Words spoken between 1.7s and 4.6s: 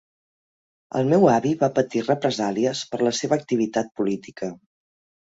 patir represàlies per la seva activitat política.